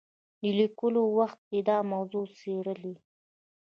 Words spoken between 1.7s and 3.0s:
موضوع څېړلې.